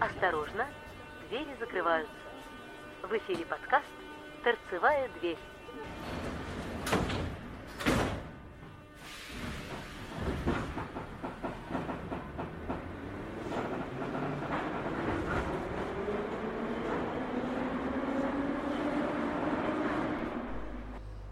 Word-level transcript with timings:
Осторожно, 0.00 0.66
двери 1.28 1.54
закрываются. 1.60 2.10
В 3.02 3.12
эфире 3.18 3.44
подкаст 3.44 3.84
«Торцевая 4.42 5.10
дверь». 5.20 5.36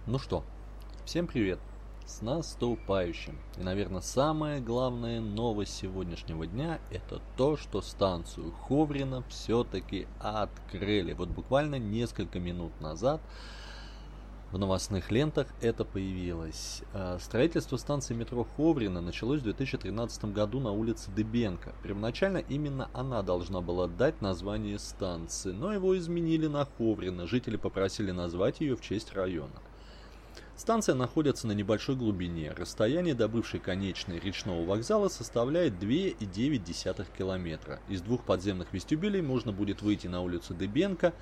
Ну 0.04 0.18
что, 0.18 0.44
всем 1.06 1.26
привет! 1.26 1.58
С 2.08 2.22
наступающим! 2.22 3.36
И, 3.58 3.62
наверное, 3.62 4.00
самая 4.00 4.62
главная 4.62 5.20
новость 5.20 5.76
сегодняшнего 5.76 6.46
дня 6.46 6.80
это 6.90 7.20
то, 7.36 7.58
что 7.58 7.82
станцию 7.82 8.50
Ховрина 8.50 9.22
все-таки 9.28 10.08
открыли. 10.18 11.12
Вот 11.12 11.28
буквально 11.28 11.74
несколько 11.74 12.40
минут 12.40 12.72
назад 12.80 13.20
в 14.52 14.56
новостных 14.56 15.10
лентах 15.10 15.48
это 15.60 15.84
появилось. 15.84 16.82
А, 16.94 17.18
строительство 17.20 17.76
станции 17.76 18.14
метро 18.14 18.46
Ховрина 18.56 19.02
началось 19.02 19.40
в 19.40 19.44
2013 19.44 20.32
году 20.32 20.60
на 20.60 20.72
улице 20.72 21.10
Дыбенко. 21.10 21.74
Первоначально 21.82 22.38
именно 22.38 22.88
она 22.94 23.22
должна 23.22 23.60
была 23.60 23.86
дать 23.86 24.22
название 24.22 24.78
станции, 24.78 25.52
но 25.52 25.74
его 25.74 25.96
изменили 25.98 26.46
на 26.46 26.64
Ховрина. 26.64 27.26
Жители 27.26 27.58
попросили 27.58 28.12
назвать 28.12 28.60
ее 28.60 28.76
в 28.76 28.80
честь 28.80 29.12
района. 29.12 29.60
Станция 30.58 30.96
находится 30.96 31.46
на 31.46 31.52
небольшой 31.52 31.94
глубине. 31.94 32.50
Расстояние 32.50 33.14
до 33.14 33.28
бывшей 33.28 33.60
конечной 33.60 34.18
речного 34.18 34.64
вокзала 34.64 35.08
составляет 35.08 35.74
2,9 35.74 37.06
километра. 37.16 37.78
Из 37.88 38.02
двух 38.02 38.24
подземных 38.24 38.72
вестибюлей 38.72 39.22
можно 39.22 39.52
будет 39.52 39.82
выйти 39.82 40.08
на 40.08 40.20
улицу 40.20 40.54
Дебенко, 40.54 41.14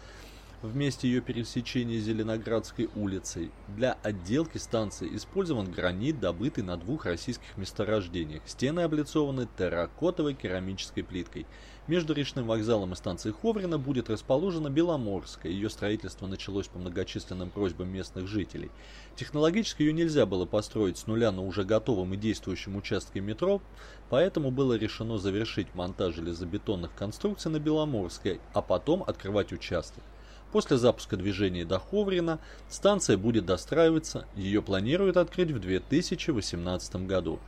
в 0.62 0.74
месте 0.74 1.08
ее 1.08 1.20
пересечения 1.20 1.98
Зеленоградской 1.98 2.88
улицей. 2.94 3.50
Для 3.68 3.98
отделки 4.02 4.58
станции 4.58 5.08
использован 5.14 5.70
гранит, 5.70 6.18
добытый 6.18 6.64
на 6.64 6.76
двух 6.76 7.04
российских 7.04 7.56
месторождениях. 7.56 8.42
Стены 8.46 8.80
облицованы 8.80 9.48
терракотовой 9.58 10.34
керамической 10.34 11.04
плиткой. 11.04 11.46
Между 11.86 12.14
речным 12.14 12.46
вокзалом 12.46 12.94
и 12.94 12.96
станцией 12.96 13.34
Ховрина 13.34 13.78
будет 13.78 14.10
расположена 14.10 14.70
Беломорская. 14.70 15.52
Ее 15.52 15.70
строительство 15.70 16.26
началось 16.26 16.66
по 16.66 16.78
многочисленным 16.78 17.50
просьбам 17.50 17.88
местных 17.88 18.26
жителей. 18.26 18.70
Технологически 19.14 19.82
ее 19.82 19.92
нельзя 19.92 20.26
было 20.26 20.46
построить 20.46 20.98
с 20.98 21.06
нуля 21.06 21.30
на 21.30 21.42
уже 21.42 21.62
готовом 21.62 22.14
и 22.14 22.16
действующем 22.16 22.76
участке 22.76 23.20
метро, 23.20 23.62
поэтому 24.10 24.50
было 24.50 24.72
решено 24.72 25.18
завершить 25.18 25.74
монтаж 25.74 26.16
железобетонных 26.16 26.92
конструкций 26.94 27.52
на 27.52 27.60
Беломорской, 27.60 28.40
а 28.52 28.62
потом 28.62 29.04
открывать 29.06 29.52
участок. 29.52 30.02
После 30.52 30.76
запуска 30.76 31.16
движения 31.16 31.64
до 31.64 31.78
Ховрина 31.78 32.38
станция 32.68 33.16
будет 33.16 33.46
достраиваться, 33.46 34.26
ее 34.34 34.62
планируют 34.62 35.16
открыть 35.16 35.50
в 35.50 35.58
2018 35.58 36.96
году. 37.06 37.40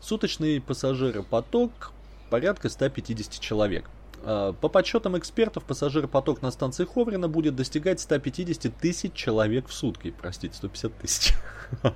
Суточный 0.00 0.60
пассажиропоток 0.60 1.92
порядка 2.30 2.68
150 2.68 3.40
человек. 3.40 3.88
А, 4.22 4.52
по 4.52 4.68
подсчетам 4.68 5.18
экспертов, 5.18 5.64
пассажиропоток 5.64 6.42
на 6.42 6.50
станции 6.50 6.84
Ховрина 6.84 7.28
будет 7.28 7.56
достигать 7.56 8.00
150 8.00 8.76
тысяч 8.76 9.12
человек 9.12 9.68
в 9.68 9.72
сутки. 9.72 10.14
Простите, 10.18 10.54
150 10.54 10.98
тысяч. 10.98 11.34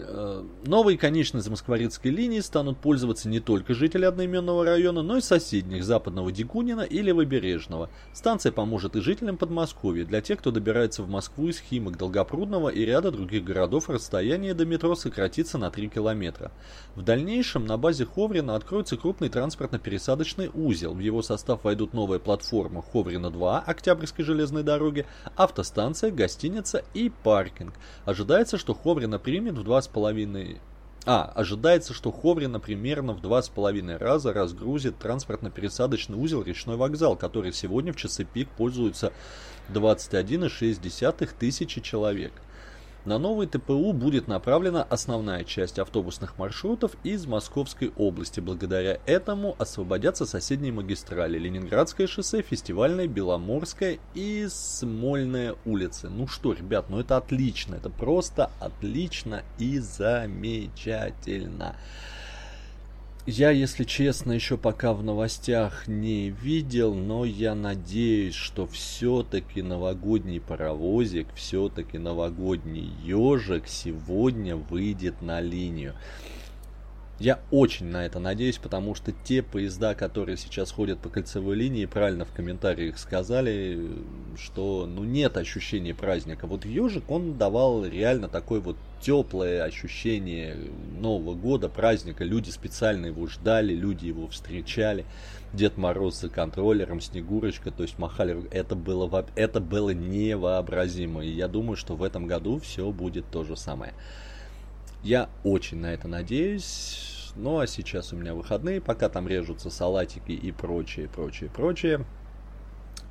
Э, 0.00 0.44
новые 0.64 0.96
конечности 0.96 1.48
Москворецкой 1.48 2.10
линии 2.10 2.40
станут 2.40 2.78
пользоваться 2.78 3.28
не 3.28 3.40
только 3.40 3.74
жители 3.74 4.04
одноименного 4.04 4.64
района, 4.64 5.02
но 5.02 5.16
и 5.16 5.20
соседних 5.20 5.84
Западного 5.84 6.30
Дикунина 6.30 6.82
и 6.82 7.00
Левобережного. 7.02 7.90
Станция 8.12 8.52
поможет 8.52 8.96
и 8.96 9.00
жителям 9.00 9.36
Подмосковья. 9.36 10.04
Для 10.04 10.20
тех, 10.20 10.38
кто 10.38 10.50
добирается 10.50 11.02
в 11.02 11.08
Москву 11.08 11.48
из 11.48 11.58
Химок, 11.58 11.96
Долгопрудного 11.98 12.68
и 12.68 12.84
ряда 12.84 13.10
других 13.10 13.44
городов, 13.44 13.88
расстояние 13.88 14.54
до 14.54 14.64
метро 14.66 14.94
сократится 14.94 15.58
на 15.58 15.70
3 15.70 15.88
километра. 15.88 16.52
В 16.94 17.02
дальнейшем 17.02 17.66
на 17.66 17.76
базе 17.76 18.06
Ховрина 18.06 18.54
откроется 18.56 18.96
крупный 18.96 19.28
транспортно-пересадочный 19.28 20.50
узел. 20.52 20.94
В 20.94 21.00
его 21.00 21.22
состав 21.22 21.64
войдут 21.64 21.92
новая 21.92 22.18
платформа 22.18 22.82
Ховрина-2 22.82 23.64
Октябрьской 23.64 24.24
железной 24.24 24.62
дороги, 24.62 25.06
автостанция, 25.36 26.10
гостиница 26.10 26.84
и 26.94 27.10
паркинг. 27.10 27.74
Ожидается, 28.04 28.58
что 28.58 28.74
Ховрина 28.74 29.18
примет 29.18 29.54
в 29.54 29.64
два 29.64 29.82
два 29.88 29.90
с 29.90 29.94
половиной 29.94 30.60
а, 31.06 31.32
ожидается, 31.34 31.94
что 31.94 32.12
Ховрина 32.12 32.60
примерно 32.60 33.14
в 33.14 33.22
два 33.22 33.40
с 33.40 33.48
половиной 33.48 33.96
раза 33.96 34.32
разгрузит 34.34 34.98
транспортно-пересадочный 34.98 36.16
узел 36.16 36.42
речной 36.42 36.76
вокзал, 36.76 37.16
который 37.16 37.52
сегодня 37.52 37.92
в 37.92 37.96
часы 37.96 38.24
пик 38.24 38.48
пользуется 38.50 39.12
21,6 39.70 41.30
тысячи 41.38 41.80
человек. 41.80 42.32
На 43.08 43.18
новый 43.18 43.46
ТПУ 43.46 43.94
будет 43.94 44.28
направлена 44.28 44.82
основная 44.82 45.42
часть 45.42 45.78
автобусных 45.78 46.36
маршрутов 46.36 46.92
из 47.04 47.24
Московской 47.26 47.90
области. 47.96 48.40
Благодаря 48.40 48.98
этому 49.06 49.56
освободятся 49.58 50.26
соседние 50.26 50.74
магистрали 50.74 51.38
Ленинградское 51.38 52.06
шоссе, 52.06 52.42
Фестивальная, 52.42 53.06
Беломорская 53.06 53.98
и 54.12 54.46
Смольная 54.50 55.54
улицы. 55.64 56.10
Ну 56.10 56.26
что, 56.28 56.52
ребят, 56.52 56.90
ну 56.90 57.00
это 57.00 57.16
отлично, 57.16 57.76
это 57.76 57.88
просто 57.88 58.50
отлично 58.60 59.42
и 59.58 59.78
замечательно. 59.78 61.76
Я, 63.26 63.50
если 63.50 63.84
честно, 63.84 64.32
еще 64.32 64.56
пока 64.56 64.94
в 64.94 65.02
новостях 65.02 65.86
не 65.86 66.30
видел, 66.30 66.94
но 66.94 67.24
я 67.26 67.54
надеюсь, 67.54 68.34
что 68.34 68.66
все-таки 68.66 69.60
новогодний 69.60 70.40
паровозик, 70.40 71.26
все-таки 71.34 71.98
новогодний 71.98 72.90
ежик 73.04 73.68
сегодня 73.68 74.56
выйдет 74.56 75.20
на 75.20 75.40
линию. 75.40 75.94
Я 77.20 77.40
очень 77.50 77.86
на 77.86 78.06
это 78.06 78.20
надеюсь, 78.20 78.58
потому 78.58 78.94
что 78.94 79.10
те 79.10 79.42
поезда, 79.42 79.96
которые 79.96 80.36
сейчас 80.36 80.70
ходят 80.70 81.00
по 81.00 81.08
кольцевой 81.08 81.56
линии, 81.56 81.84
правильно 81.84 82.24
в 82.24 82.30
комментариях 82.30 82.96
сказали, 82.96 83.90
что 84.36 84.86
ну 84.86 85.02
нет 85.02 85.36
ощущения 85.36 85.96
праздника. 85.96 86.46
Вот 86.46 86.64
ежик, 86.64 87.10
он 87.10 87.36
давал 87.36 87.84
реально 87.84 88.28
такое 88.28 88.60
вот 88.60 88.76
теплое 89.02 89.64
ощущение 89.64 90.56
Нового 91.00 91.34
года, 91.34 91.68
праздника. 91.68 92.22
Люди 92.22 92.50
специально 92.50 93.06
его 93.06 93.26
ждали, 93.26 93.74
люди 93.74 94.06
его 94.06 94.28
встречали. 94.28 95.04
Дед 95.52 95.76
Мороз 95.76 96.20
за 96.20 96.28
контроллером, 96.28 97.00
Снегурочка, 97.00 97.72
то 97.72 97.82
есть 97.82 97.98
махали. 97.98 98.48
Это 98.52 98.76
было, 98.76 99.26
это 99.34 99.58
было 99.58 99.90
невообразимо. 99.90 101.24
И 101.24 101.30
я 101.30 101.48
думаю, 101.48 101.76
что 101.76 101.96
в 101.96 102.04
этом 102.04 102.28
году 102.28 102.60
все 102.60 102.88
будет 102.92 103.24
то 103.32 103.42
же 103.42 103.56
самое. 103.56 103.92
Я 105.02 105.28
очень 105.44 105.78
на 105.78 105.92
это 105.92 106.08
надеюсь. 106.08 107.32
Ну 107.36 107.60
а 107.60 107.66
сейчас 107.66 108.12
у 108.12 108.16
меня 108.16 108.34
выходные, 108.34 108.80
пока 108.80 109.08
там 109.08 109.28
режутся 109.28 109.70
салатики 109.70 110.32
и 110.32 110.50
прочее, 110.50 111.08
прочее, 111.08 111.50
прочее. 111.50 112.04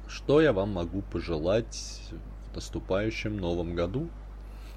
Что 0.07 0.41
я 0.41 0.53
вам 0.53 0.73
могу 0.73 1.01
пожелать 1.01 2.01
в 2.51 2.55
наступающем 2.55 3.37
новом 3.37 3.75
году? 3.75 4.09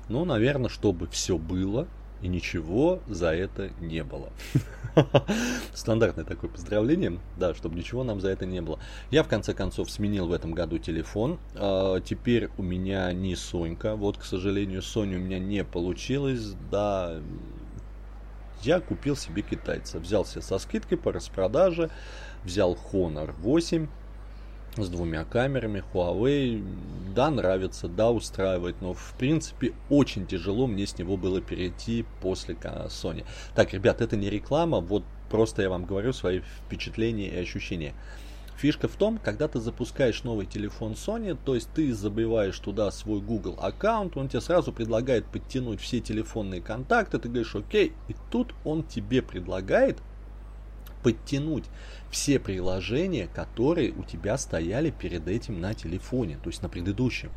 Ну, 0.08 0.24
наверное, 0.24 0.68
чтобы 0.68 1.06
все 1.08 1.38
было 1.38 1.86
и 2.22 2.28
ничего 2.28 3.00
за 3.06 3.34
это 3.34 3.70
не 3.80 4.04
было. 4.04 4.30
Стандартное 5.74 6.24
такое 6.24 6.50
поздравление, 6.50 7.18
да, 7.36 7.54
чтобы 7.54 7.76
ничего 7.76 8.04
нам 8.04 8.20
за 8.20 8.28
это 8.28 8.46
не 8.46 8.60
было. 8.60 8.78
Я 9.10 9.22
в 9.22 9.28
конце 9.28 9.54
концов 9.54 9.90
сменил 9.90 10.26
в 10.26 10.32
этом 10.32 10.52
году 10.52 10.78
телефон. 10.78 11.38
А, 11.54 12.00
теперь 12.00 12.50
у 12.58 12.62
меня 12.62 13.12
не 13.12 13.36
Сонька. 13.36 13.96
Вот, 13.96 14.18
к 14.18 14.24
сожалению, 14.24 14.80
Sony 14.80 15.16
у 15.16 15.20
меня 15.20 15.38
не 15.38 15.64
получилось. 15.64 16.54
Да, 16.70 17.20
я 18.62 18.80
купил 18.80 19.16
себе 19.16 19.42
китайца. 19.42 19.98
Взялся 19.98 20.40
со 20.40 20.58
скидкой 20.58 20.98
по 20.98 21.12
распродаже. 21.12 21.90
Взял 22.44 22.76
Honor 22.92 23.34
8 23.38 23.88
с 24.76 24.88
двумя 24.88 25.24
камерами 25.24 25.82
Huawei. 25.92 26.64
Да, 27.14 27.30
нравится, 27.30 27.88
да, 27.88 28.10
устраивает, 28.10 28.80
но 28.80 28.94
в 28.94 29.14
принципе 29.18 29.72
очень 29.88 30.26
тяжело 30.26 30.66
мне 30.66 30.86
с 30.86 30.96
него 30.98 31.16
было 31.16 31.40
перейти 31.40 32.04
после 32.20 32.54
Sony. 32.54 33.24
Так, 33.54 33.74
ребят, 33.74 34.00
это 34.00 34.16
не 34.16 34.30
реклама, 34.30 34.80
вот 34.80 35.02
просто 35.28 35.62
я 35.62 35.70
вам 35.70 35.84
говорю 35.84 36.12
свои 36.12 36.40
впечатления 36.40 37.28
и 37.28 37.38
ощущения. 37.38 37.94
Фишка 38.56 38.88
в 38.88 38.96
том, 38.96 39.18
когда 39.18 39.48
ты 39.48 39.58
запускаешь 39.58 40.22
новый 40.22 40.44
телефон 40.44 40.92
Sony, 40.92 41.36
то 41.46 41.54
есть 41.54 41.70
ты 41.74 41.94
забиваешь 41.94 42.58
туда 42.58 42.90
свой 42.90 43.20
Google 43.20 43.58
аккаунт, 43.58 44.18
он 44.18 44.28
тебе 44.28 44.42
сразу 44.42 44.70
предлагает 44.70 45.24
подтянуть 45.24 45.80
все 45.80 46.00
телефонные 46.00 46.60
контакты, 46.60 47.18
ты 47.18 47.28
говоришь 47.28 47.56
окей, 47.56 47.94
и 48.08 48.14
тут 48.30 48.54
он 48.64 48.82
тебе 48.82 49.22
предлагает 49.22 49.96
подтянуть 51.02 51.64
все 52.10 52.38
приложения, 52.38 53.28
которые 53.28 53.92
у 53.92 54.02
тебя 54.04 54.36
стояли 54.38 54.90
перед 54.90 55.28
этим 55.28 55.60
на 55.60 55.74
телефоне, 55.74 56.38
то 56.42 56.50
есть 56.50 56.62
на 56.62 56.68
предыдущем. 56.68 57.30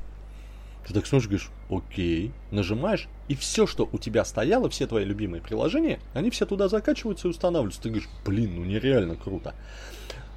Ты 0.86 0.94
так 0.94 1.06
смотришь, 1.06 1.30
говоришь, 1.30 1.52
окей, 1.70 2.34
нажимаешь, 2.52 3.08
и 3.30 3.36
все, 3.36 3.66
что 3.66 3.88
у 3.92 3.98
тебя 3.98 4.26
стояло, 4.26 4.70
все 4.70 4.86
твои 4.86 5.06
любимые 5.06 5.42
приложения, 5.42 6.00
они 6.14 6.30
все 6.30 6.46
туда 6.46 6.68
закачиваются 6.68 7.28
и 7.28 7.32
устанавливаются. 7.32 7.82
Ты 7.82 7.90
говоришь, 7.90 8.10
блин, 8.26 8.56
ну 8.56 8.66
нереально 8.66 9.16
круто. 9.16 9.56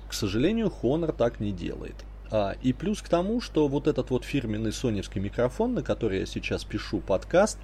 К 0.09 0.15
сожалению, 0.15 0.73
Honor 0.83 1.13
так 1.13 1.41
не 1.41 1.51
делает. 1.51 1.97
А, 2.31 2.55
и 2.63 2.73
плюс 2.73 3.03
к 3.03 3.09
тому, 3.09 3.41
что 3.41 3.67
вот 3.67 3.89
этот 3.89 4.11
вот 4.11 4.25
фирменный 4.25 4.73
соневский 4.73 5.21
микрофон, 5.21 5.75
на 5.75 5.83
который 5.83 6.21
я 6.21 6.27
сейчас 6.27 6.65
пишу 6.65 7.01
подкаст, 7.01 7.59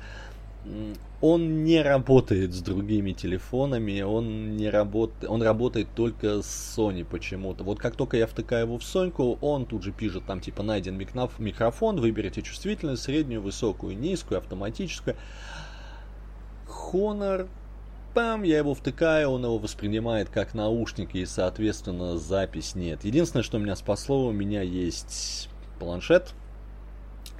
он 1.20 1.64
не 1.64 1.82
работает 1.82 2.52
с 2.52 2.60
другими 2.60 3.12
телефонами, 3.12 4.00
он 4.02 4.56
не 4.56 4.68
работает, 4.70 5.30
он 5.30 5.42
работает 5.42 5.88
только 5.94 6.42
с 6.42 6.76
Sony 6.76 7.04
почему-то. 7.04 7.64
Вот 7.64 7.78
как 7.78 7.96
только 7.96 8.16
я 8.16 8.26
втыкаю 8.26 8.66
его 8.66 8.78
в 8.78 8.84
Соньку, 8.84 9.38
он 9.40 9.66
тут 9.66 9.82
же 9.82 9.92
пишет 9.92 10.24
там 10.26 10.40
типа 10.40 10.62
найден 10.62 10.96
микрофон, 10.96 12.00
выберите 12.00 12.42
чувствительность, 12.42 13.02
среднюю, 13.02 13.42
высокую, 13.42 13.98
низкую, 13.98 14.38
автоматическую. 14.38 15.16
Honor, 16.92 17.48
пам, 18.14 18.42
я 18.42 18.58
его 18.58 18.74
втыкаю, 18.74 19.30
он 19.30 19.44
его 19.44 19.58
воспринимает 19.58 20.28
как 20.28 20.54
наушники 20.54 21.18
и, 21.18 21.26
соответственно, 21.26 22.18
запись 22.18 22.74
нет. 22.74 23.04
Единственное, 23.04 23.42
что 23.42 23.58
меня 23.58 23.76
спасло, 23.76 24.26
у 24.26 24.32
меня 24.32 24.62
есть 24.62 25.48
планшет, 25.78 26.34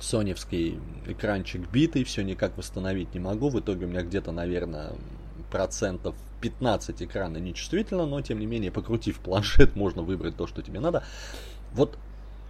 соневский 0.03 0.81
экранчик 1.07 1.71
битый, 1.71 2.05
все 2.05 2.23
никак 2.23 2.57
восстановить 2.59 3.15
не 3.15 3.21
могу. 3.21 3.49
В 3.49 3.61
итоге 3.61 3.87
у 3.87 3.89
меня 3.89 4.03
где-то, 4.03 4.33
наверное, 4.33 4.93
процентов 5.51 6.17
15 6.41 7.03
экрана 7.03 7.39
нечувствительно, 7.39 8.07
но 8.07 8.21
тем 8.21 8.41
не 8.41 8.47
менее, 8.47 8.73
покрутив 8.73 9.21
планшет, 9.21 9.77
можно 9.77 10.03
выбрать 10.03 10.37
то, 10.37 10.47
что 10.47 10.63
тебе 10.63 10.81
надо. 10.81 11.05
Вот 11.73 11.99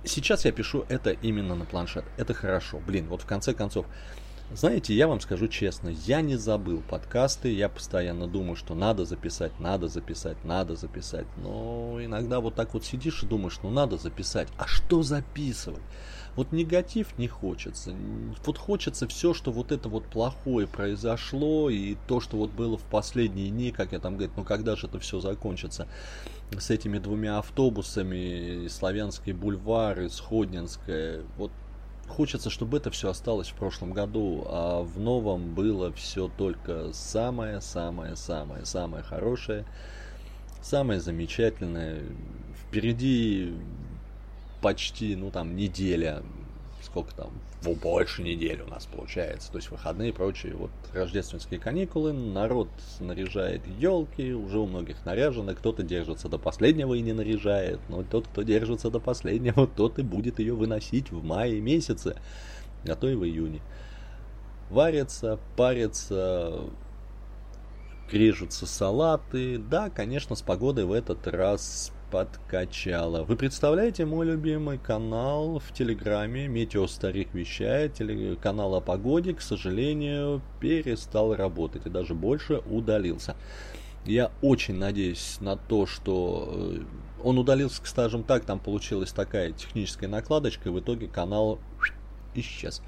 сейчас 0.04 0.44
я 0.44 0.52
пишу 0.52 0.84
это 0.88 1.10
именно 1.10 1.54
на 1.54 1.64
планшет. 1.64 2.04
Это 2.16 2.34
хорошо. 2.34 2.81
Блин, 2.84 3.06
вот 3.08 3.22
в 3.22 3.26
конце 3.26 3.55
концов, 3.55 3.87
знаете, 4.55 4.94
я 4.94 5.09
вам 5.09 5.21
скажу 5.21 5.49
честно, 5.49 5.89
я 5.89 6.21
не 6.21 6.37
забыл 6.37 6.83
подкасты, 6.83 7.53
я 7.53 7.69
постоянно 7.69 8.27
думаю, 8.27 8.56
что 8.56 8.75
надо 8.75 9.05
записать, 9.05 9.59
надо 9.59 9.89
записать, 9.89 10.44
надо 10.44 10.77
записать. 10.77 11.27
Но 11.39 11.99
иногда 12.03 12.41
вот 12.41 12.55
так 12.55 12.75
вот 12.75 12.85
сидишь 12.85 13.23
и 13.23 13.27
думаешь, 13.27 13.59
ну 13.62 13.71
надо 13.71 13.97
записать, 13.97 14.49
а 14.59 14.67
что 14.67 15.03
записывать? 15.03 15.83
Вот 16.35 16.53
негатив 16.53 17.19
не 17.19 17.29
хочется. 17.29 17.94
Вот 18.44 18.56
хочется 18.56 19.06
все, 19.06 19.35
что 19.35 19.53
вот 19.53 19.71
это 19.71 19.89
вот 19.89 20.06
плохое 20.06 20.67
произошло, 20.67 21.69
и 21.69 21.97
то, 22.06 22.21
что 22.21 22.37
вот 22.39 22.50
было 22.50 22.79
в 22.79 22.85
последние 22.85 23.50
дни, 23.50 23.71
как 23.71 23.93
я 23.93 24.00
там 24.00 24.17
говорю, 24.17 24.33
ну 24.37 24.44
когда 24.44 24.77
же 24.77 24.87
это 24.87 24.99
все 24.99 25.21
закончится? 25.21 25.89
С 26.59 26.71
этими 26.71 26.99
двумя 26.99 27.39
автобусами, 27.39 28.67
Славянский 28.69 29.33
бульвар 29.33 30.00
и 30.00 30.09
Сходнинская. 30.09 31.23
Вот 31.39 31.50
хочется, 32.12 32.50
чтобы 32.50 32.76
это 32.76 32.91
все 32.91 33.09
осталось 33.11 33.49
в 33.49 33.55
прошлом 33.55 33.93
году, 33.93 34.47
а 34.49 34.82
в 34.82 35.00
новом 35.00 35.55
было 35.55 35.93
все 35.93 36.29
только 36.29 36.93
самое-самое-самое-самое 36.93 39.03
хорошее, 39.03 39.64
самое 40.61 41.00
замечательное. 41.00 42.03
Впереди 42.69 43.55
почти, 44.61 45.17
ну 45.17 45.31
там, 45.31 45.56
неделя, 45.56 46.23
сколько 46.93 47.15
там, 47.15 47.31
ну, 47.65 47.75
больше 47.75 48.23
недели 48.23 48.61
у 48.61 48.67
нас 48.67 48.85
получается, 48.85 49.50
то 49.50 49.56
есть 49.56 49.71
выходные 49.71 50.11
и 50.11 50.12
прочие, 50.12 50.55
вот 50.55 50.71
рождественские 50.93 51.59
каникулы, 51.59 52.12
народ 52.12 52.69
наряжает 53.00 53.67
елки, 53.67 54.35
уже 54.35 54.59
у 54.59 54.67
многих 54.67 55.03
наряжено, 55.06 55.55
кто-то 55.55 55.83
держится 55.83 56.29
до 56.29 56.37
последнего 56.37 56.93
и 56.93 57.00
не 57.00 57.15
наряжает, 57.15 57.81
но 57.89 58.03
тот, 58.03 58.29
кто 58.29 58.43
держится 58.43 58.91
до 58.91 59.00
последнего, 59.00 59.67
тот 59.77 59.99
и 59.99 60.03
будет 60.03 60.39
ее 60.39 60.55
выносить 60.55 61.11
в 61.11 61.25
мае 61.25 61.62
месяце, 61.62 62.17
а 62.87 62.94
то 62.94 63.09
и 63.09 63.15
в 63.15 63.25
июне. 63.25 63.62
Варятся, 64.69 65.39
парятся, 65.56 66.61
режутся 68.11 68.67
салаты. 68.67 69.56
Да, 69.56 69.89
конечно, 69.89 70.37
с 70.37 70.43
погодой 70.43 70.85
в 70.85 70.93
этот 70.93 71.27
раз 71.27 71.91
подкачало. 72.12 73.25
Вы 73.25 73.37
представляете 73.37 74.05
мой 74.05 74.26
любимый 74.26 74.76
канал 74.76 75.59
в 75.59 75.73
Телеграме 75.73 76.47
Метео 76.47 76.87
Старик 76.87 77.32
вещает. 77.32 78.03
Канал 78.43 78.75
о 78.75 78.82
погоде, 78.82 79.32
к 79.32 79.41
сожалению, 79.41 80.43
перестал 80.61 81.35
работать 81.35 81.87
и 81.87 81.88
даже 81.88 82.12
больше 82.12 82.59
удалился. 82.67 83.35
Я 84.05 84.31
очень 84.43 84.75
надеюсь 84.75 85.38
на 85.41 85.56
то, 85.56 85.87
что 85.87 86.50
э, 86.53 86.81
он 87.25 87.38
удалился, 87.38 87.81
скажем 87.82 88.25
так, 88.25 88.44
там 88.44 88.58
получилась 88.58 89.12
такая 89.12 89.53
техническая 89.53 90.11
накладочка, 90.11 90.69
и 90.69 90.73
в 90.73 90.81
итоге 90.81 91.08
канал 91.08 91.61
исчез. 92.35 92.82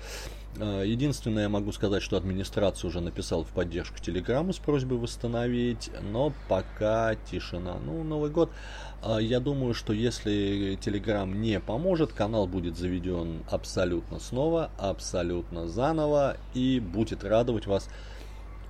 Э, 0.58 0.82
единственное, 0.86 1.44
я 1.44 1.48
могу 1.48 1.72
сказать, 1.72 2.02
что 2.02 2.16
администрация 2.16 2.88
уже 2.88 3.00
написала 3.00 3.44
в 3.44 3.48
поддержку 3.48 3.98
Телеграму 3.98 4.52
с 4.52 4.58
просьбой 4.58 4.98
восстановить, 4.98 5.90
но 6.02 6.32
пока 6.48 7.14
тишина. 7.30 7.76
Ну, 7.84 8.02
Новый 8.04 8.30
год. 8.30 8.50
Э, 9.02 9.18
я 9.20 9.40
думаю, 9.40 9.74
что 9.74 9.92
если 9.92 10.78
Телеграм 10.80 11.40
не 11.40 11.60
поможет, 11.60 12.12
канал 12.12 12.46
будет 12.46 12.76
заведен 12.76 13.42
абсолютно 13.50 14.20
снова, 14.20 14.70
абсолютно 14.78 15.66
заново 15.66 16.36
и 16.54 16.80
будет 16.80 17.24
радовать 17.24 17.66
вас 17.66 17.88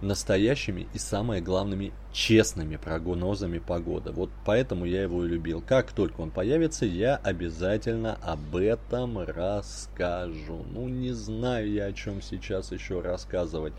настоящими 0.04 0.86
и 0.94 0.98
самое 0.98 1.42
главными 1.42 1.92
честными 2.12 2.76
прогнозами 2.76 3.58
погоды. 3.58 4.12
Вот 4.12 4.30
поэтому 4.44 4.84
я 4.84 5.02
его 5.02 5.24
и 5.24 5.28
любил. 5.28 5.62
Как 5.66 5.92
только 5.92 6.20
он 6.20 6.30
появится, 6.30 6.86
я 6.86 7.16
обязательно 7.16 8.18
об 8.22 8.54
этом 8.56 9.18
расскажу. 9.18 10.64
Ну, 10.72 10.88
не 10.88 11.12
знаю 11.12 11.70
я 11.70 11.86
о 11.86 11.92
чем 11.92 12.22
сейчас 12.22 12.70
еще 12.70 13.00
рассказывать. 13.00 13.72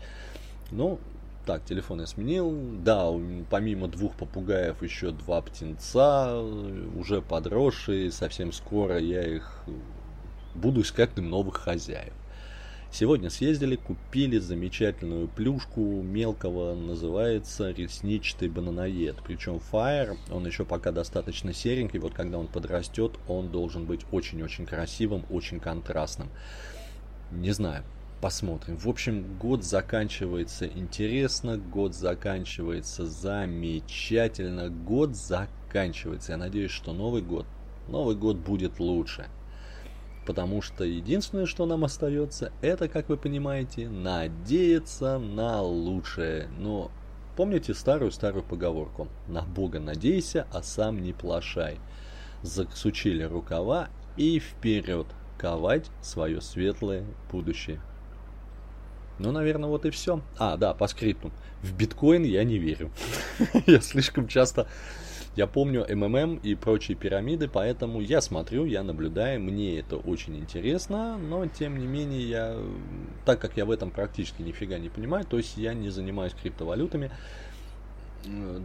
Ну, 0.70 0.98
так, 1.46 1.64
телефон 1.64 2.00
я 2.00 2.06
сменил. 2.06 2.52
Да, 2.84 3.08
помимо 3.48 3.86
двух 3.86 4.16
попугаев 4.16 4.82
еще 4.82 5.12
два 5.12 5.40
птенца, 5.40 6.40
уже 6.40 7.22
подросшие. 7.22 8.10
Совсем 8.10 8.52
скоро 8.52 8.98
я 8.98 9.22
их 9.22 9.64
буду 10.54 10.80
искать 10.80 11.16
новых 11.16 11.56
хозяев. 11.58 12.12
Сегодня 12.90 13.28
съездили, 13.28 13.76
купили 13.76 14.38
замечательную 14.38 15.28
плюшку 15.28 15.80
мелкого, 15.80 16.74
называется 16.74 17.70
ресничатый 17.70 18.48
бананоед. 18.48 19.16
Причем 19.24 19.60
Fire, 19.70 20.16
он 20.30 20.46
еще 20.46 20.64
пока 20.64 20.92
достаточно 20.92 21.52
серенький, 21.52 21.98
вот 21.98 22.14
когда 22.14 22.38
он 22.38 22.46
подрастет, 22.46 23.12
он 23.28 23.50
должен 23.50 23.84
быть 23.84 24.00
очень-очень 24.12 24.66
красивым, 24.66 25.26
очень 25.30 25.60
контрастным. 25.60 26.28
Не 27.32 27.50
знаю, 27.50 27.84
посмотрим. 28.20 28.76
В 28.76 28.88
общем, 28.88 29.36
год 29.38 29.64
заканчивается 29.64 30.66
интересно, 30.66 31.58
год 31.58 31.94
заканчивается 31.94 33.04
замечательно, 33.04 34.70
год 34.70 35.16
заканчивается. 35.16 36.32
Я 36.32 36.38
надеюсь, 36.38 36.70
что 36.70 36.92
Новый 36.92 37.20
год, 37.20 37.46
Новый 37.88 38.14
год 38.14 38.36
будет 38.38 38.78
лучше. 38.78 39.26
Потому 40.26 40.60
что 40.60 40.82
единственное, 40.82 41.46
что 41.46 41.66
нам 41.66 41.84
остается, 41.84 42.52
это, 42.60 42.88
как 42.88 43.08
вы 43.08 43.16
понимаете, 43.16 43.88
надеяться 43.88 45.18
на 45.18 45.62
лучшее. 45.62 46.48
Но 46.58 46.90
помните 47.36 47.74
старую-старую 47.74 48.42
поговорку? 48.42 49.06
На 49.28 49.42
Бога 49.42 49.78
надейся, 49.78 50.48
а 50.52 50.62
сам 50.62 51.00
не 51.00 51.12
плашай. 51.12 51.78
Засучили 52.42 53.22
рукава 53.22 53.88
и 54.16 54.40
вперед 54.40 55.06
ковать 55.38 55.86
свое 56.02 56.40
светлое 56.40 57.04
будущее. 57.30 57.80
Ну, 59.20 59.30
наверное, 59.30 59.68
вот 59.68 59.86
и 59.86 59.90
все. 59.90 60.20
А, 60.38 60.56
да, 60.56 60.74
по 60.74 60.88
скрипту. 60.88 61.30
В 61.62 61.72
биткоин 61.72 62.24
я 62.24 62.42
не 62.42 62.58
верю. 62.58 62.90
Я 63.66 63.80
слишком 63.80 64.26
часто 64.26 64.66
я 65.36 65.46
помню 65.46 65.86
МММ 65.88 66.36
и 66.36 66.54
прочие 66.54 66.96
пирамиды, 66.96 67.46
поэтому 67.46 68.00
я 68.00 68.22
смотрю, 68.22 68.64
я 68.64 68.82
наблюдаю, 68.82 69.40
мне 69.40 69.78
это 69.78 69.96
очень 69.96 70.38
интересно, 70.38 71.18
но 71.18 71.46
тем 71.46 71.78
не 71.78 71.86
менее 71.86 72.28
я, 72.28 72.56
так 73.26 73.38
как 73.38 73.56
я 73.56 73.66
в 73.66 73.70
этом 73.70 73.90
практически 73.90 74.40
нифига 74.40 74.78
не 74.78 74.88
понимаю, 74.88 75.24
то 75.26 75.36
есть 75.36 75.58
я 75.58 75.74
не 75.74 75.90
занимаюсь 75.90 76.32
криптовалютами, 76.32 77.10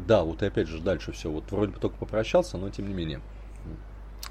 да, 0.07 0.23
вот 0.23 0.41
и 0.41 0.45
опять 0.45 0.69
же 0.69 0.79
дальше 0.79 1.11
все, 1.11 1.29
вот 1.29 1.51
вроде 1.51 1.73
бы 1.73 1.79
только 1.79 1.97
попрощался, 1.97 2.57
но 2.57 2.69
тем 2.69 2.87
не 2.87 2.93
менее. 2.93 3.19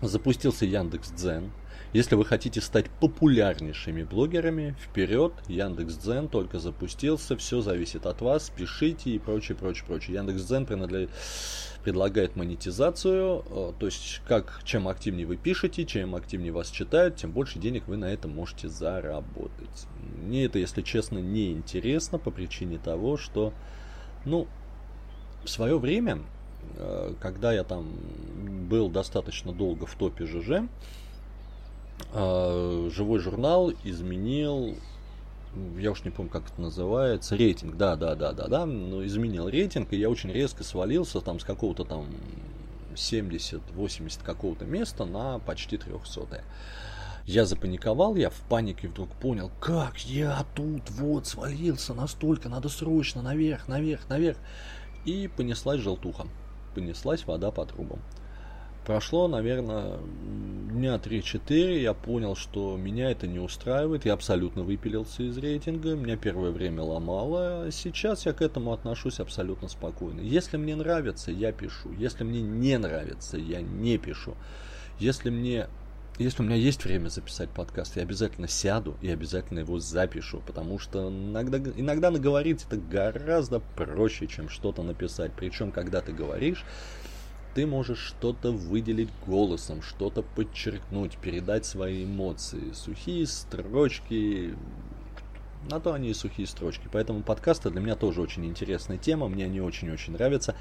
Запустился 0.00 0.64
Яндекс 0.64 1.10
Дзен, 1.10 1.50
если 1.92 2.14
вы 2.14 2.24
хотите 2.24 2.60
стать 2.60 2.90
популярнейшими 3.00 4.02
блогерами, 4.02 4.76
вперед, 4.80 5.32
Яндекс.Дзен 5.48 6.28
только 6.28 6.58
запустился, 6.58 7.36
все 7.36 7.60
зависит 7.60 8.06
от 8.06 8.20
вас, 8.20 8.50
пишите 8.50 9.10
и 9.10 9.18
прочее, 9.18 9.56
прочее, 9.56 9.84
прочее. 9.86 10.16
Яндекс.Дзен 10.16 10.66
принадлежит 10.66 11.10
предлагает 11.82 12.36
монетизацию, 12.36 13.44
э, 13.48 13.72
то 13.78 13.86
есть 13.86 14.20
как 14.26 14.60
чем 14.64 14.88
активнее 14.88 15.26
вы 15.26 15.36
пишете, 15.36 15.84
чем 15.84 16.14
активнее 16.14 16.52
вас 16.52 16.70
читают, 16.70 17.16
тем 17.16 17.32
больше 17.32 17.58
денег 17.58 17.86
вы 17.86 17.96
на 17.96 18.06
этом 18.06 18.32
можете 18.32 18.68
заработать. 18.68 19.86
Мне 20.22 20.44
это, 20.44 20.58
если 20.58 20.82
честно, 20.82 21.18
не 21.18 21.52
интересно 21.52 22.18
по 22.18 22.30
причине 22.30 22.78
того, 22.78 23.16
что, 23.16 23.52
ну, 24.24 24.46
в 25.44 25.48
свое 25.48 25.78
время, 25.78 26.20
э, 26.76 27.14
когда 27.20 27.52
я 27.52 27.64
там 27.64 27.88
был 28.68 28.88
достаточно 28.90 29.52
долго 29.52 29.86
в 29.86 29.94
топе 29.94 30.26
ЖЖ, 30.26 30.68
живой 32.12 33.18
журнал 33.18 33.72
изменил 33.84 34.76
я 35.78 35.90
уж 35.90 36.04
не 36.04 36.10
помню, 36.10 36.30
как 36.30 36.48
это 36.48 36.60
называется, 36.60 37.36
рейтинг, 37.36 37.76
да, 37.76 37.96
да, 37.96 38.14
да, 38.14 38.32
да, 38.32 38.46
да, 38.46 38.66
но 38.66 39.04
изменил 39.04 39.48
рейтинг, 39.48 39.92
и 39.92 39.96
я 39.96 40.08
очень 40.08 40.30
резко 40.30 40.62
свалился 40.62 41.20
там 41.20 41.40
с 41.40 41.44
какого-то 41.44 41.84
там 41.84 42.06
70-80 42.94 44.22
какого-то 44.22 44.64
места 44.64 45.04
на 45.04 45.38
почти 45.40 45.76
300. 45.76 46.44
Я 47.26 47.44
запаниковал, 47.44 48.16
я 48.16 48.30
в 48.30 48.40
панике 48.48 48.88
вдруг 48.88 49.10
понял, 49.10 49.50
как 49.60 49.98
я 49.98 50.44
тут 50.54 50.88
вот 50.90 51.26
свалился 51.26 51.94
настолько, 51.94 52.48
надо 52.48 52.68
срочно 52.68 53.22
наверх, 53.22 53.68
наверх, 53.68 54.08
наверх. 54.08 54.38
И 55.04 55.28
понеслась 55.28 55.80
желтуха, 55.80 56.26
понеслась 56.74 57.26
вода 57.26 57.50
по 57.50 57.64
трубам. 57.66 58.00
Прошло, 58.86 59.28
наверное, 59.28 59.98
дня 60.80 60.94
3-4, 60.94 61.78
я 61.78 61.92
понял, 61.92 62.34
что 62.34 62.76
меня 62.78 63.10
это 63.10 63.26
не 63.26 63.38
устраивает, 63.38 64.06
я 64.06 64.14
абсолютно 64.14 64.62
выпилился 64.62 65.22
из 65.22 65.36
рейтинга, 65.36 65.94
меня 65.94 66.16
первое 66.16 66.52
время 66.52 66.82
ломало, 66.82 67.66
сейчас 67.70 68.24
я 68.24 68.32
к 68.32 68.40
этому 68.40 68.72
отношусь 68.72 69.20
абсолютно 69.20 69.68
спокойно. 69.68 70.20
Если 70.20 70.56
мне 70.56 70.74
нравится, 70.74 71.30
я 71.30 71.52
пишу, 71.52 71.92
если 71.92 72.24
мне 72.24 72.40
не 72.40 72.78
нравится, 72.78 73.36
я 73.36 73.60
не 73.60 73.98
пишу. 73.98 74.34
Если 74.98 75.28
мне 75.28 75.68
если 76.18 76.42
у 76.42 76.44
меня 76.44 76.56
есть 76.56 76.84
время 76.84 77.08
записать 77.08 77.48
подкаст, 77.48 77.96
я 77.96 78.02
обязательно 78.02 78.46
сяду 78.46 78.94
и 79.00 79.08
обязательно 79.10 79.60
его 79.60 79.78
запишу, 79.78 80.42
потому 80.46 80.78
что 80.78 81.08
иногда, 81.08 81.58
иногда 81.76 82.10
наговорить 82.10 82.66
это 82.66 82.76
гораздо 82.76 83.60
проще, 83.60 84.26
чем 84.26 84.50
что-то 84.50 84.82
написать. 84.82 85.32
Причем, 85.34 85.72
когда 85.72 86.02
ты 86.02 86.12
говоришь, 86.12 86.64
ты 87.54 87.66
можешь 87.66 87.98
что-то 87.98 88.52
выделить 88.52 89.10
голосом, 89.26 89.82
что-то 89.82 90.22
подчеркнуть, 90.22 91.16
передать 91.18 91.66
свои 91.66 92.04
эмоции. 92.04 92.72
Сухие 92.72 93.26
строчки, 93.26 94.54
на 95.68 95.80
то 95.80 95.92
они 95.92 96.10
и 96.10 96.14
сухие 96.14 96.46
строчки. 96.46 96.88
Поэтому 96.92 97.22
подкасты 97.22 97.70
для 97.70 97.80
меня 97.80 97.96
тоже 97.96 98.22
очень 98.22 98.46
интересная 98.46 98.98
тема, 98.98 99.28
мне 99.28 99.44
они 99.44 99.60
очень-очень 99.60 100.12
нравятся. 100.12 100.54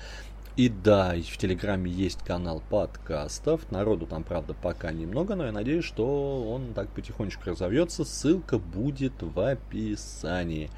И 0.56 0.68
да, 0.68 1.14
в 1.14 1.38
Телеграме 1.38 1.90
есть 1.90 2.22
канал 2.24 2.62
подкастов. 2.70 3.72
Народу 3.72 4.08
там, 4.08 4.24
правда, 4.24 4.54
пока 4.54 4.92
немного, 4.92 5.36
но 5.36 5.46
я 5.46 5.52
надеюсь, 5.52 5.86
что 5.86 6.52
он 6.52 6.74
так 6.74 6.90
потихонечку 6.90 7.44
разовьется. 7.46 8.04
Ссылка 8.04 8.58
будет 8.58 9.14
в 9.22 9.40
описании. 9.40 10.70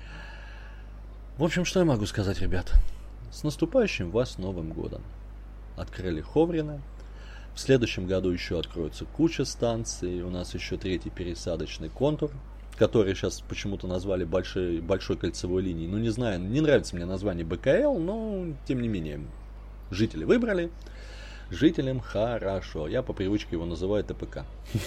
В 1.38 1.44
общем, 1.44 1.66
что 1.66 1.80
я 1.80 1.86
могу 1.86 2.06
сказать, 2.06 2.42
ребят? 2.42 2.72
С 3.32 3.42
наступающим 3.44 4.12
вас 4.12 4.38
Новым 4.38 4.72
Годом! 4.72 5.02
Открыли 5.76 6.22
Ховрина. 6.22 6.82
В 7.54 7.60
следующем 7.60 8.08
году 8.08 8.30
еще 8.30 8.60
откроется 8.60 9.06
куча 9.06 9.46
станций. 9.46 10.22
У 10.22 10.30
нас 10.30 10.54
еще 10.54 10.78
третий 10.78 11.10
пересадочный 11.10 11.90
контур, 11.90 12.32
который 12.78 13.14
сейчас 13.16 13.42
почему-то 13.42 13.88
назвали 13.88 14.24
большой, 14.24 14.80
большой 14.80 15.18
кольцевой 15.18 15.64
линией. 15.64 15.88
Ну, 15.88 15.98
не 15.98 16.10
знаю, 16.10 16.40
не 16.40 16.62
нравится 16.62 16.96
мне 16.96 17.06
название 17.06 17.46
БКЛ, 17.46 17.98
но 18.00 18.54
тем 18.66 18.82
не 18.82 18.88
менее, 18.88 19.22
Жители 19.92 20.24
выбрали, 20.24 20.72
жителям 21.50 22.00
хорошо. 22.00 22.88
Я 22.88 23.04
по 23.04 23.12
привычке 23.12 23.50
его 23.52 23.66
называю 23.66 24.04
ТПК. 24.04 24.46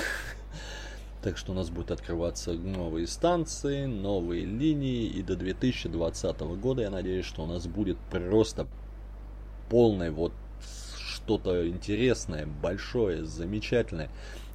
Так 1.23 1.39
что 1.39 1.53
у 1.53 1.55
нас 1.55 1.71
будут 1.71 1.91
открываться 1.91 2.53
новые 2.53 3.07
станции, 3.07 3.87
новые 3.87 4.45
линии. 4.45 5.07
И 5.07 5.23
до 5.23 5.37
2020 5.37 6.41
года 6.61 6.83
я 6.83 6.91
надеюсь, 6.91 7.25
что 7.25 7.45
у 7.45 7.47
нас 7.47 7.67
будет 7.67 7.97
просто 8.11 8.67
полное 9.71 10.11
вот 10.11 10.35
что-то 11.25 11.67
интересное, 11.69 12.47
большое, 12.47 13.25
замечательное. 13.25 14.11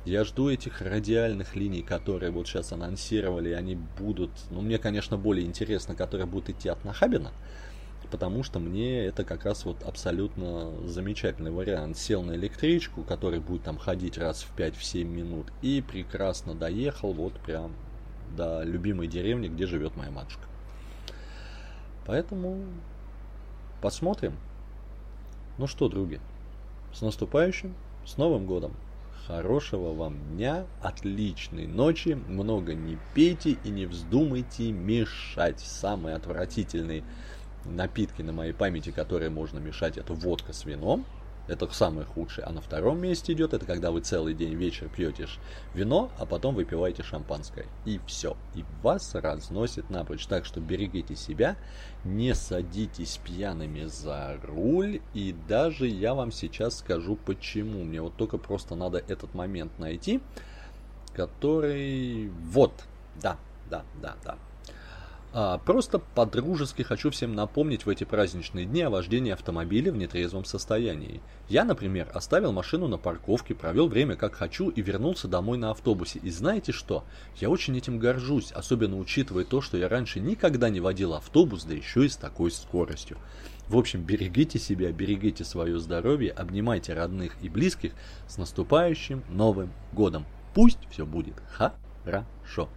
Я 0.05 0.23
жду 0.23 0.49
этих 0.49 0.81
радиальных 0.81 1.55
линий, 1.55 1.81
которые 1.81 2.31
вот 2.31 2.47
сейчас 2.47 2.71
анонсировали. 2.71 3.51
Они 3.51 3.75
будут, 3.99 4.31
ну 4.49 4.61
мне, 4.61 4.77
конечно, 4.77 5.17
более 5.17 5.45
интересно, 5.45 5.95
которые 5.95 6.25
будут 6.25 6.49
идти 6.49 6.69
от 6.69 6.83
Нахабина 6.85 7.31
потому 8.11 8.43
что 8.43 8.59
мне 8.59 9.05
это 9.05 9.23
как 9.23 9.45
раз 9.45 9.65
вот 9.65 9.83
абсолютно 9.83 10.71
замечательный 10.87 11.51
вариант. 11.51 11.97
Сел 11.97 12.23
на 12.23 12.33
электричку, 12.33 13.03
который 13.03 13.39
будет 13.39 13.63
там 13.63 13.77
ходить 13.77 14.17
раз 14.17 14.41
в 14.41 14.57
5-7 14.57 15.03
минут, 15.03 15.47
и 15.61 15.81
прекрасно 15.81 16.55
доехал 16.55 17.13
вот 17.13 17.33
прям 17.33 17.73
до 18.35 18.63
любимой 18.63 19.07
деревни, 19.07 19.47
где 19.47 19.65
живет 19.67 19.95
моя 19.95 20.11
матушка. 20.11 20.43
Поэтому 22.05 22.63
посмотрим. 23.81 24.35
Ну 25.57 25.67
что, 25.67 25.89
други, 25.89 26.19
с 26.93 27.01
наступающим, 27.01 27.73
с 28.05 28.17
Новым 28.17 28.45
годом! 28.45 28.71
Хорошего 29.27 29.93
вам 29.93 30.15
дня, 30.35 30.65
отличной 30.81 31.67
ночи, 31.67 32.17
много 32.27 32.73
не 32.73 32.97
пейте 33.13 33.51
и 33.51 33.69
не 33.69 33.85
вздумайте 33.85 34.71
мешать. 34.71 35.59
Самый 35.59 36.15
отвратительный 36.15 37.03
напитки 37.63 38.23
на 38.23 38.33
моей 38.33 38.53
памяти, 38.53 38.89
которые 38.89 39.29
можно 39.29 39.59
мешать, 39.59 39.97
это 39.97 40.13
водка 40.13 40.51
с 40.51 40.65
вином. 40.65 41.05
Это 41.49 41.67
самое 41.73 42.05
худшее. 42.05 42.45
А 42.45 42.51
на 42.51 42.61
втором 42.61 43.01
месте 43.01 43.33
идет, 43.33 43.55
это 43.55 43.65
когда 43.65 43.89
вы 43.89 44.01
целый 44.01 44.35
день 44.35 44.53
вечер 44.53 44.87
пьете 44.87 45.27
вино, 45.73 46.11
а 46.19 46.27
потом 46.27 46.53
выпиваете 46.53 47.01
шампанское. 47.01 47.65
И 47.85 47.99
все. 48.05 48.37
И 48.53 48.63
вас 48.83 49.15
разносит 49.15 49.89
напрочь. 49.89 50.27
Так 50.27 50.45
что 50.45 50.59
берегите 50.59 51.15
себя, 51.15 51.55
не 52.05 52.35
садитесь 52.35 53.19
пьяными 53.23 53.85
за 53.85 54.37
руль. 54.43 55.01
И 55.15 55.35
даже 55.47 55.87
я 55.87 56.13
вам 56.13 56.31
сейчас 56.31 56.77
скажу 56.77 57.15
почему. 57.15 57.83
Мне 57.83 57.99
вот 57.99 58.15
только 58.15 58.37
просто 58.37 58.75
надо 58.75 58.99
этот 58.99 59.33
момент 59.33 59.79
найти, 59.79 60.21
который... 61.13 62.29
Вот. 62.29 62.73
Да, 63.19 63.37
да, 63.71 63.83
да, 63.99 64.15
да. 64.23 64.37
А, 65.31 65.59
просто 65.59 65.99
по-дружески 65.99 66.81
хочу 66.81 67.11
всем 67.11 67.35
напомнить 67.35 67.85
в 67.85 67.89
эти 67.89 68.03
праздничные 68.03 68.65
дни 68.65 68.81
о 68.81 68.89
вождении 68.89 69.31
автомобиля 69.31 69.91
в 69.91 69.97
нетрезвом 69.97 70.43
состоянии. 70.43 71.21
Я, 71.47 71.65
например, 71.65 72.09
оставил 72.13 72.51
машину 72.51 72.87
на 72.87 72.97
парковке, 72.97 73.53
провел 73.53 73.87
время 73.87 74.15
как 74.15 74.33
хочу 74.33 74.69
и 74.69 74.81
вернулся 74.81 75.27
домой 75.27 75.59
на 75.59 75.69
автобусе. 75.69 76.17
И 76.19 76.31
знаете 76.31 76.71
что? 76.71 77.03
Я 77.35 77.51
очень 77.51 77.77
этим 77.77 77.99
горжусь, 77.99 78.51
особенно 78.51 78.97
учитывая 78.97 79.45
то, 79.45 79.61
что 79.61 79.77
я 79.77 79.87
раньше 79.87 80.19
никогда 80.19 80.69
не 80.69 80.79
водил 80.79 81.13
автобус, 81.13 81.63
да 81.63 81.75
еще 81.75 82.05
и 82.05 82.09
с 82.09 82.15
такой 82.15 82.49
скоростью. 82.49 83.17
В 83.67 83.77
общем, 83.77 84.01
берегите 84.01 84.57
себя, 84.57 84.91
берегите 84.91 85.43
свое 85.43 85.77
здоровье, 85.77 86.31
обнимайте 86.31 86.95
родных 86.95 87.35
и 87.43 87.49
близких 87.49 87.91
с 88.27 88.39
наступающим 88.39 89.23
Новым 89.29 89.71
Годом. 89.93 90.25
Пусть 90.55 90.79
все 90.89 91.05
будет 91.05 91.35
хорошо. 91.51 92.67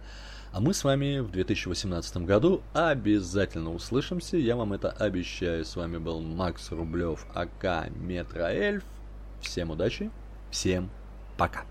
А 0.53 0.59
мы 0.59 0.75
с 0.75 0.83
вами 0.83 1.17
в 1.17 1.31
2018 1.31 2.17
году 2.17 2.61
обязательно 2.73 3.73
услышимся, 3.73 4.37
я 4.37 4.55
вам 4.55 4.73
это 4.73 4.91
обещаю. 4.91 5.65
С 5.65 5.75
вами 5.75 5.97
был 5.97 6.21
Макс 6.21 6.69
Рублев, 6.71 7.25
АК 7.33 7.89
Метроэльф. 7.89 8.83
Всем 9.41 9.71
удачи, 9.71 10.11
всем 10.51 10.91
пока. 11.37 11.65